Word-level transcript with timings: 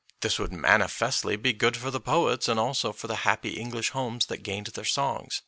This 0.21 0.39
would 0.39 0.51
manifestly 0.51 1.35
be 1.35 1.53
good 1.53 1.77
for 1.77 1.91
the 1.91 1.99
poets, 1.99 2.47
and 2.47 2.59
also 2.59 2.91
for 2.91 3.05
the 3.05 3.17
happy 3.17 3.49
English 3.49 3.91
homes 3.91 4.25
that 4.25 4.37
gained 4.41 4.65
their 4.65 4.83
songs. 4.83 5.39